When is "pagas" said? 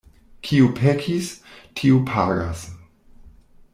2.11-2.65